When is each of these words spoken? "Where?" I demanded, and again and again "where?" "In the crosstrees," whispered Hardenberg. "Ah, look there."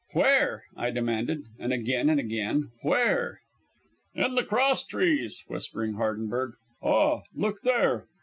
"Where?" 0.13 0.63
I 0.75 0.89
demanded, 0.89 1.43
and 1.59 1.71
again 1.71 2.09
and 2.09 2.19
again 2.19 2.71
"where?" 2.81 3.39
"In 4.15 4.33
the 4.33 4.43
crosstrees," 4.43 5.43
whispered 5.45 5.93
Hardenberg. 5.93 6.53
"Ah, 6.81 7.19
look 7.35 7.61
there." 7.61 8.07